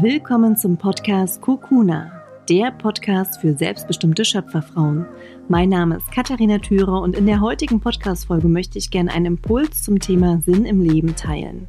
[0.00, 2.12] Willkommen zum Podcast Kokuna,
[2.48, 5.06] der Podcast für selbstbestimmte Schöpferfrauen.
[5.48, 9.82] Mein Name ist Katharina Thürer und in der heutigen Podcast-Folge möchte ich gerne einen Impuls
[9.82, 11.66] zum Thema Sinn im Leben teilen.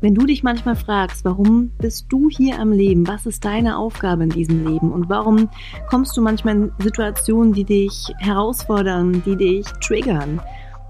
[0.00, 3.06] Wenn du dich manchmal fragst, warum bist du hier am Leben?
[3.06, 4.90] Was ist deine Aufgabe in diesem Leben?
[4.90, 5.50] Und warum
[5.90, 10.40] kommst du manchmal in Situationen, die dich herausfordern, die dich triggern?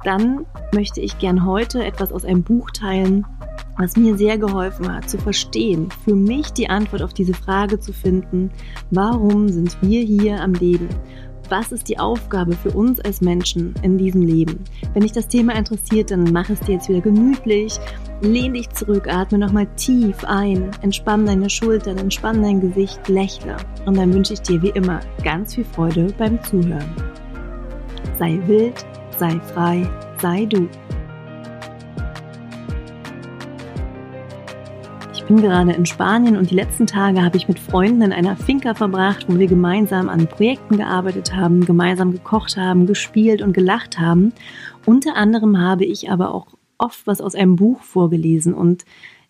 [0.05, 3.27] Dann möchte ich gern heute etwas aus einem Buch teilen,
[3.79, 7.93] was mir sehr geholfen hat, zu verstehen, für mich die Antwort auf diese Frage zu
[7.93, 8.51] finden,
[8.91, 10.89] warum sind wir hier am Leben?
[11.51, 14.65] was ist die Aufgabe für uns als Menschen in diesem Leben?
[14.93, 17.79] Wenn dich das Thema interessiert, dann mach es dir jetzt wieder gemütlich,
[18.21, 23.57] lehn dich zurück, atme nochmal tief ein, entspann deine Schultern, entspann dein Gesicht, lächle.
[23.87, 26.95] Und dann wünsche ich dir wie immer ganz viel Freude beim Zuhören.
[28.19, 28.85] Sei wild,
[29.19, 29.89] sei frei,
[30.21, 30.69] sei du.
[35.29, 38.73] Bin gerade in Spanien und die letzten Tage habe ich mit Freunden in einer Finca
[38.73, 44.33] verbracht, wo wir gemeinsam an Projekten gearbeitet haben, gemeinsam gekocht haben, gespielt und gelacht haben.
[44.87, 46.47] Unter anderem habe ich aber auch
[46.79, 48.87] oft was aus einem Buch vorgelesen und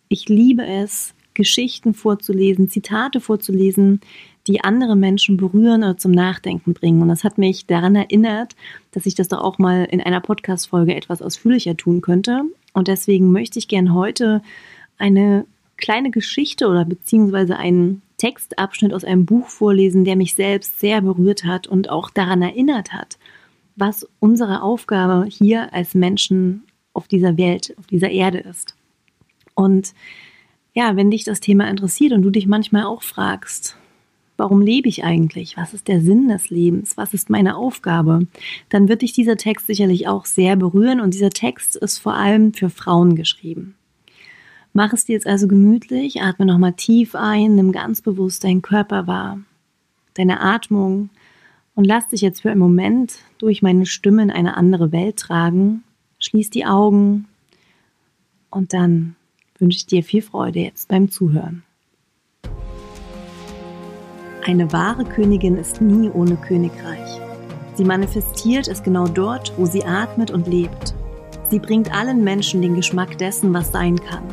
[0.08, 4.00] ich liebe es, Geschichten vorzulesen, Zitate vorzulesen,
[4.46, 7.02] die andere Menschen berühren oder zum Nachdenken bringen.
[7.02, 8.54] Und das hat mich daran erinnert,
[8.92, 12.42] dass ich das doch auch mal in einer Podcast-Folge etwas ausführlicher tun könnte.
[12.72, 14.42] Und deswegen möchte ich gern heute
[14.96, 15.44] eine
[15.78, 21.44] kleine Geschichte oder beziehungsweise einen Textabschnitt aus einem Buch vorlesen, der mich selbst sehr berührt
[21.44, 23.18] hat und auch daran erinnert hat,
[23.76, 28.74] was unsere Aufgabe hier als Menschen auf dieser Welt, auf dieser Erde ist.
[29.54, 29.94] Und
[30.74, 33.76] ja, wenn dich das Thema interessiert und du dich manchmal auch fragst,
[34.36, 35.56] warum lebe ich eigentlich?
[35.56, 36.96] Was ist der Sinn des Lebens?
[36.96, 38.26] Was ist meine Aufgabe?
[38.68, 42.52] Dann wird dich dieser Text sicherlich auch sehr berühren und dieser Text ist vor allem
[42.52, 43.74] für Frauen geschrieben.
[44.72, 49.06] Mach es dir jetzt also gemütlich, atme nochmal tief ein, nimm ganz bewusst deinen Körper
[49.06, 49.38] wahr,
[50.14, 51.10] deine Atmung
[51.74, 55.84] und lass dich jetzt für einen Moment durch meine Stimme in eine andere Welt tragen.
[56.18, 57.26] Schließ die Augen
[58.50, 59.16] und dann
[59.58, 61.62] wünsche ich dir viel Freude jetzt beim Zuhören.
[64.44, 67.20] Eine wahre Königin ist nie ohne Königreich.
[67.74, 70.94] Sie manifestiert es genau dort, wo sie atmet und lebt.
[71.50, 74.24] Sie bringt allen Menschen den Geschmack dessen, was sein kann.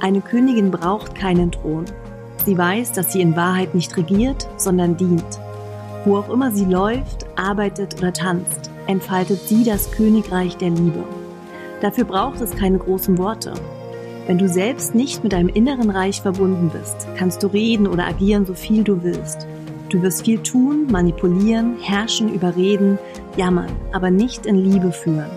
[0.00, 1.84] Eine Königin braucht keinen Thron.
[2.44, 5.40] Sie weiß, dass sie in Wahrheit nicht regiert, sondern dient.
[6.04, 11.04] Wo auch immer sie läuft, arbeitet oder tanzt, entfaltet sie das Königreich der Liebe.
[11.80, 13.54] Dafür braucht es keine großen Worte.
[14.26, 18.46] Wenn du selbst nicht mit deinem inneren Reich verbunden bist, kannst du reden oder agieren,
[18.46, 19.46] so viel du willst.
[19.90, 22.98] Du wirst viel tun, manipulieren, herrschen, überreden,
[23.36, 25.30] jammern, aber nicht in Liebe führen.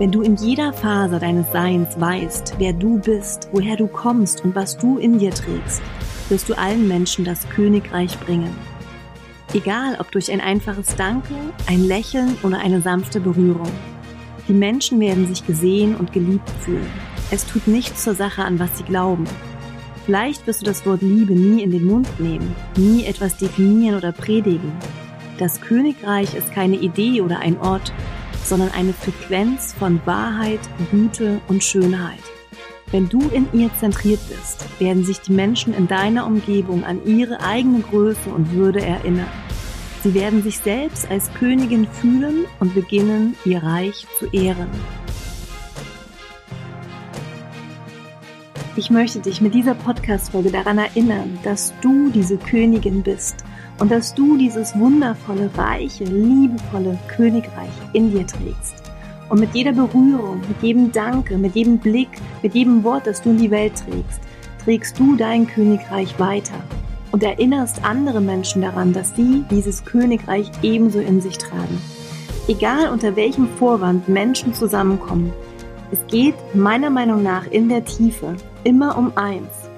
[0.00, 4.54] Wenn du in jeder Phase deines Seins weißt, wer du bist, woher du kommst und
[4.54, 5.82] was du in dir trägst,
[6.30, 8.56] wirst du allen Menschen das Königreich bringen.
[9.52, 11.34] Egal ob durch ein einfaches Danke,
[11.66, 13.70] ein Lächeln oder eine sanfte Berührung.
[14.48, 16.90] Die Menschen werden sich gesehen und geliebt fühlen.
[17.30, 19.24] Es tut nichts zur Sache, an was sie glauben.
[20.06, 24.12] Vielleicht wirst du das Wort Liebe nie in den Mund nehmen, nie etwas definieren oder
[24.12, 24.72] predigen.
[25.36, 27.92] Das Königreich ist keine Idee oder ein Ort,
[28.44, 32.22] sondern eine Frequenz von Wahrheit, Güte und Schönheit.
[32.90, 37.40] Wenn du in ihr zentriert bist, werden sich die Menschen in deiner Umgebung an ihre
[37.40, 39.30] eigene Größe und Würde erinnern.
[40.02, 44.68] Sie werden sich selbst als Königin fühlen und beginnen, ihr Reich zu ehren.
[48.76, 53.44] Ich möchte dich mit dieser Podcast-Folge daran erinnern, dass du diese Königin bist
[53.80, 58.74] und dass du dieses wundervolle, reiche, liebevolle Königreich in dir trägst.
[59.30, 62.10] Und mit jeder Berührung, mit jedem Danke, mit jedem Blick,
[62.42, 64.20] mit jedem Wort, das du in die Welt trägst,
[64.64, 66.62] trägst du dein Königreich weiter
[67.10, 71.80] und erinnerst andere Menschen daran, dass sie dieses Königreich ebenso in sich tragen.
[72.48, 75.32] Egal unter welchem Vorwand Menschen zusammenkommen,
[75.90, 79.70] es geht meiner Meinung nach in der Tiefe immer um eins,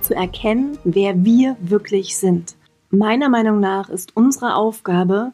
[0.00, 2.56] zu erkennen, wer wir wirklich sind
[2.98, 5.32] meiner Meinung nach ist unsere Aufgabe,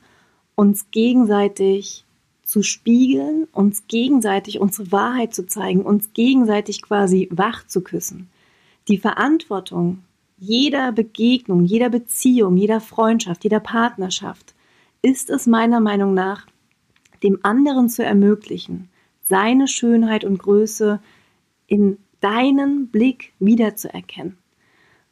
[0.55, 2.05] uns gegenseitig
[2.43, 8.29] zu spiegeln, uns gegenseitig unsere Wahrheit zu zeigen, uns gegenseitig quasi wach zu küssen.
[8.89, 10.03] Die Verantwortung
[10.45, 14.55] jeder Begegnung, jeder Beziehung, jeder Freundschaft, jeder Partnerschaft
[15.01, 16.49] ist es meiner Meinung nach,
[17.23, 18.89] dem anderen zu ermöglichen,
[19.29, 21.01] seine Schönheit und Größe
[21.69, 24.37] in deinen Blick wiederzuerkennen.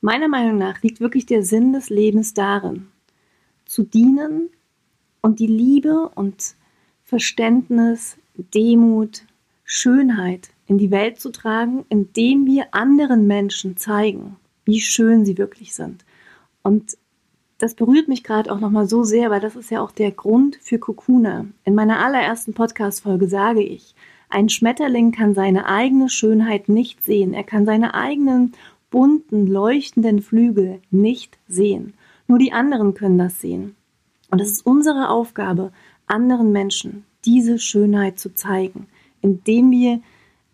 [0.03, 2.89] Meiner Meinung nach liegt wirklich der Sinn des Lebens darin,
[3.67, 4.49] zu dienen
[5.21, 6.55] und die Liebe und
[7.05, 8.17] Verständnis,
[8.55, 9.23] Demut,
[9.65, 15.75] Schönheit in die Welt zu tragen, indem wir anderen Menschen zeigen, wie schön sie wirklich
[15.75, 16.05] sind.
[16.63, 16.97] Und
[17.59, 20.57] das berührt mich gerade auch nochmal so sehr, weil das ist ja auch der Grund
[20.63, 21.45] für Kokuna.
[21.65, 23.95] In meiner allerersten Podcast-Folge sage ich,
[24.31, 27.35] ein Schmetterling kann seine eigene Schönheit nicht sehen.
[27.35, 28.53] Er kann seine eigenen
[28.91, 31.95] bunten, leuchtenden Flügel nicht sehen.
[32.27, 33.77] Nur die anderen können das sehen.
[34.31, 35.73] Und es ist unsere Aufgabe,
[36.07, 38.87] anderen Menschen diese Schönheit zu zeigen,
[39.21, 40.01] indem wir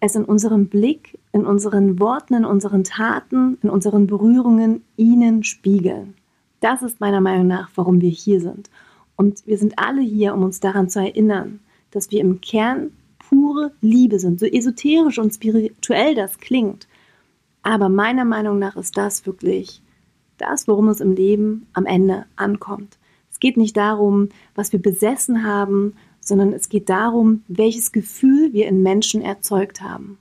[0.00, 6.14] es in unserem Blick, in unseren Worten, in unseren Taten, in unseren Berührungen ihnen spiegeln.
[6.60, 8.70] Das ist meiner Meinung nach, warum wir hier sind.
[9.16, 11.60] Und wir sind alle hier, um uns daran zu erinnern,
[11.90, 16.86] dass wir im Kern pure Liebe sind, so esoterisch und spirituell das klingt.
[17.66, 19.82] Aber meiner Meinung nach ist das wirklich
[20.38, 22.96] das, worum es im Leben am Ende ankommt.
[23.32, 28.68] Es geht nicht darum, was wir besessen haben, sondern es geht darum, welches Gefühl wir
[28.68, 30.16] in Menschen erzeugt haben.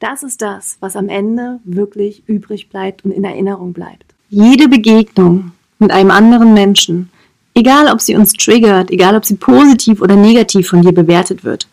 [0.00, 4.06] Das ist das, was am Ende wirklich übrig bleibt und in Erinnerung bleibt.
[4.28, 7.08] Jede Begegnung mit einem anderen Menschen,
[7.54, 11.68] egal ob sie uns triggert, egal ob sie positiv oder negativ von dir bewertet wird,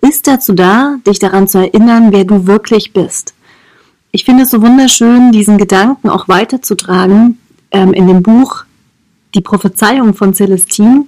[0.00, 3.34] ist dazu da, dich daran zu erinnern, wer du wirklich bist.
[4.12, 7.38] Ich finde es so wunderschön, diesen Gedanken auch weiterzutragen.
[7.70, 8.64] Ähm, in dem Buch
[9.34, 11.06] Die Prophezeiung von Celestine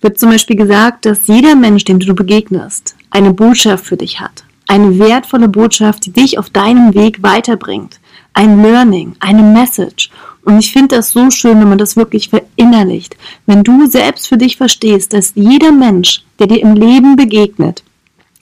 [0.00, 4.44] wird zum Beispiel gesagt, dass jeder Mensch, dem du begegnest, eine Botschaft für dich hat.
[4.68, 7.98] Eine wertvolle Botschaft, die dich auf deinem Weg weiterbringt.
[8.32, 10.10] Ein Learning, eine Message.
[10.44, 13.16] Und ich finde das so schön, wenn man das wirklich verinnerlicht.
[13.46, 17.82] Wenn du selbst für dich verstehst, dass jeder Mensch, der dir im Leben begegnet,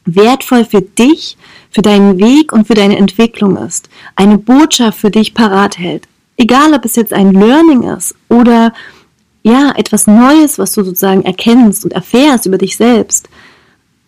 [0.05, 1.37] wertvoll für dich,
[1.71, 6.07] für deinen Weg und für deine Entwicklung ist, eine Botschaft für dich parat hält.
[6.37, 8.73] Egal, ob es jetzt ein Learning ist oder
[9.43, 13.29] ja, etwas Neues, was du sozusagen erkennst und erfährst über dich selbst.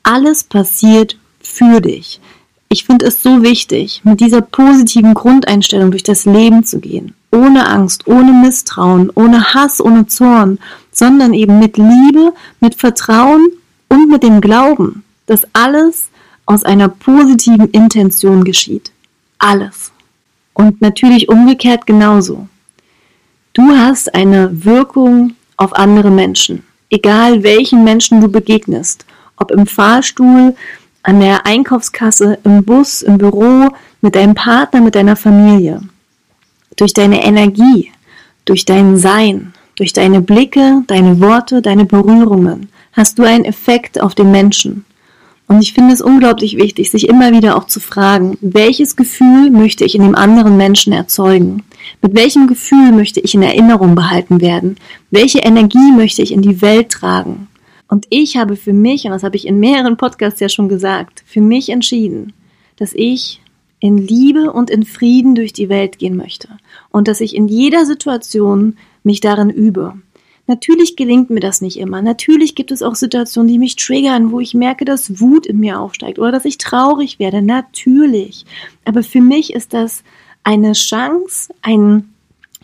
[0.02, 2.20] Alles passiert für dich.
[2.68, 7.14] Ich finde es so wichtig, mit dieser positiven Grundeinstellung durch das Leben zu gehen.
[7.30, 10.58] Ohne Angst, ohne Misstrauen, ohne Hass, ohne Zorn,
[10.90, 13.46] sondern eben mit Liebe, mit Vertrauen
[13.88, 16.10] und mit dem Glauben, dass alles
[16.46, 18.92] aus einer positiven Intention geschieht.
[19.38, 19.92] Alles.
[20.54, 22.48] Und natürlich umgekehrt genauso.
[23.52, 29.04] Du hast eine Wirkung auf andere Menschen, egal welchen Menschen du begegnest,
[29.36, 30.54] ob im Fahrstuhl,
[31.02, 33.68] an der Einkaufskasse, im Bus, im Büro,
[34.00, 35.80] mit deinem Partner, mit deiner Familie.
[36.76, 37.92] Durch deine Energie,
[38.44, 44.14] durch dein Sein, durch deine Blicke, deine Worte, deine Berührungen hast du einen Effekt auf
[44.14, 44.85] den Menschen.
[45.48, 49.84] Und ich finde es unglaublich wichtig, sich immer wieder auch zu fragen, welches Gefühl möchte
[49.84, 51.62] ich in dem anderen Menschen erzeugen?
[52.02, 54.76] Mit welchem Gefühl möchte ich in Erinnerung behalten werden?
[55.10, 57.46] Welche Energie möchte ich in die Welt tragen?
[57.88, 61.22] Und ich habe für mich, und das habe ich in mehreren Podcasts ja schon gesagt,
[61.24, 62.32] für mich entschieden,
[62.76, 63.40] dass ich
[63.78, 66.48] in Liebe und in Frieden durch die Welt gehen möchte
[66.90, 69.94] und dass ich in jeder Situation mich darin übe.
[70.46, 72.02] Natürlich gelingt mir das nicht immer.
[72.02, 75.80] Natürlich gibt es auch Situationen, die mich triggern, wo ich merke, dass Wut in mir
[75.80, 77.42] aufsteigt oder dass ich traurig werde.
[77.42, 78.44] Natürlich.
[78.84, 80.04] Aber für mich ist das
[80.44, 82.12] eine Chance, ein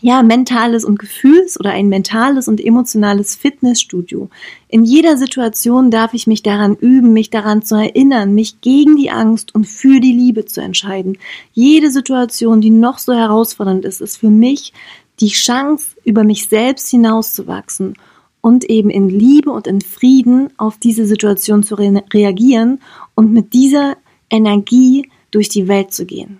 [0.03, 4.29] ja, mentales und Gefühls- oder ein mentales und emotionales Fitnessstudio.
[4.67, 9.11] In jeder Situation darf ich mich daran üben, mich daran zu erinnern, mich gegen die
[9.11, 11.17] Angst und für die Liebe zu entscheiden.
[11.53, 14.73] Jede Situation, die noch so herausfordernd ist, ist für mich
[15.19, 17.95] die Chance, über mich selbst hinauszuwachsen
[18.41, 22.81] und eben in Liebe und in Frieden auf diese Situation zu re reagieren
[23.15, 23.95] und mit dieser
[24.29, 26.39] Energie durch die Welt zu gehen.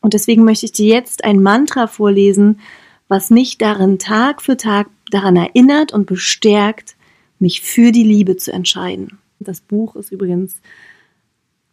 [0.00, 2.60] Und deswegen möchte ich dir jetzt ein Mantra vorlesen,
[3.08, 6.96] was mich darin Tag für Tag daran erinnert und bestärkt,
[7.38, 9.18] mich für die Liebe zu entscheiden.
[9.38, 10.60] Das Buch ist übrigens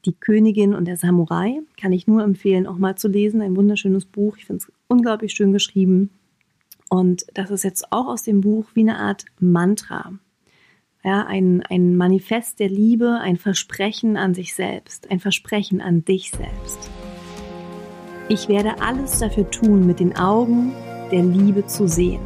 [0.06, 1.60] Die Königin und der Samurai.
[1.80, 3.42] Kann ich nur empfehlen, auch mal zu lesen.
[3.42, 4.38] Ein wunderschönes Buch.
[4.38, 6.10] Ich finde es unglaublich schön geschrieben.
[6.90, 10.12] Und das ist jetzt auch aus dem Buch wie eine Art Mantra.
[11.04, 16.32] Ja, ein, ein Manifest der Liebe, ein Versprechen an sich selbst, ein Versprechen an dich
[16.32, 16.90] selbst.
[18.28, 20.74] Ich werde alles dafür tun, mit den Augen
[21.12, 22.22] der Liebe zu sehen.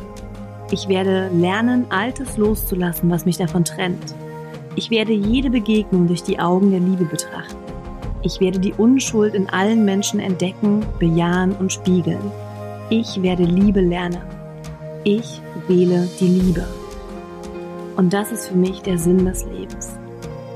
[0.71, 4.15] Ich werde lernen, Altes loszulassen, was mich davon trennt.
[4.75, 7.57] Ich werde jede Begegnung durch die Augen der Liebe betrachten.
[8.23, 12.31] Ich werde die Unschuld in allen Menschen entdecken, bejahen und spiegeln.
[12.89, 14.21] Ich werde Liebe lernen.
[15.05, 16.65] Ich wähle die Liebe.
[17.97, 19.97] Und das ist für mich der Sinn des Lebens.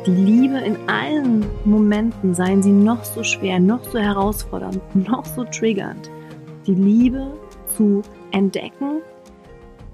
[0.05, 5.43] Die Liebe in allen Momenten, seien sie noch so schwer, noch so herausfordernd, noch so
[5.43, 6.09] triggernd,
[6.65, 7.37] die Liebe
[7.75, 9.01] zu entdecken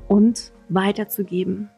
[0.07, 1.72] und weiterzugeben.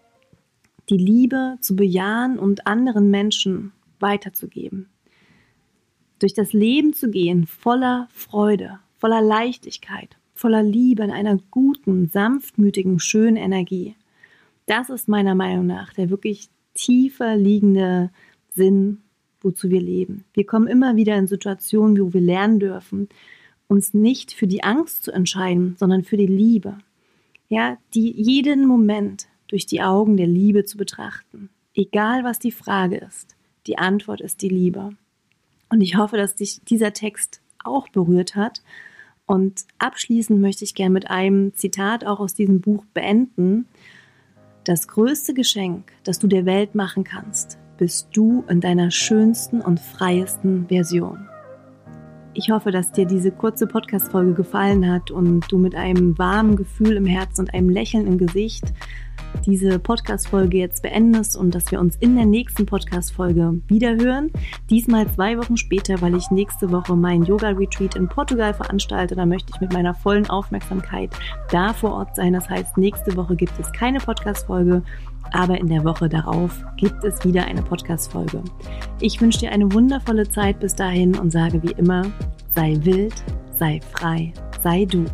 [0.89, 4.89] Die Liebe zu bejahen und anderen Menschen weiterzugeben.
[6.19, 12.99] Durch das Leben zu gehen voller Freude, voller Leichtigkeit, voller Liebe, in einer guten, sanftmütigen,
[12.99, 13.95] schönen Energie.
[14.65, 18.11] Das ist meiner Meinung nach der wirklich tiefer liegende
[18.53, 19.01] Sinn,
[19.41, 20.25] wozu wir leben.
[20.33, 23.09] Wir kommen immer wieder in Situationen, wo wir lernen dürfen,
[23.67, 26.77] uns nicht für die Angst zu entscheiden, sondern für die Liebe.
[27.47, 31.49] Ja, die jeden Moment durch die Augen der Liebe zu betrachten.
[31.73, 33.35] Egal was die Frage ist,
[33.67, 34.91] die Antwort ist die Liebe.
[35.69, 38.61] Und ich hoffe, dass dich dieser Text auch berührt hat.
[39.25, 43.65] Und abschließend möchte ich gerne mit einem Zitat auch aus diesem Buch beenden.
[44.63, 49.79] Das größte Geschenk, das du der Welt machen kannst, bist du in deiner schönsten und
[49.79, 51.27] freiesten Version.
[52.33, 56.97] Ich hoffe, dass dir diese kurze Podcast-Folge gefallen hat und du mit einem warmen Gefühl
[56.97, 58.73] im Herzen und einem Lächeln im Gesicht
[59.45, 64.31] diese Podcast-Folge jetzt beendest und dass wir uns in der nächsten Podcast-Folge wiederhören.
[64.69, 69.15] Diesmal zwei Wochen später, weil ich nächste Woche mein Yoga-Retreat in Portugal veranstalte.
[69.15, 71.11] Da möchte ich mit meiner vollen Aufmerksamkeit
[71.51, 72.33] da vor Ort sein.
[72.33, 74.81] Das heißt, nächste Woche gibt es keine Podcast-Folge,
[75.31, 78.43] aber in der Woche darauf gibt es wieder eine Podcast-Folge.
[78.99, 82.05] Ich wünsche dir eine wundervolle Zeit bis dahin und sage wie immer,
[82.53, 83.13] sei wild,
[83.57, 85.05] sei frei, sei du.